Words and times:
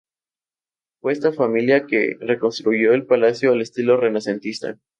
Fue 0.99 1.13
esta 1.13 1.31
familia, 1.31 1.85
que 1.85 2.15
reconstruyó 2.19 2.91
el 2.95 3.05
palacio 3.05 3.51
al 3.51 3.61
estilo 3.61 3.97
renacentista. 3.97 4.79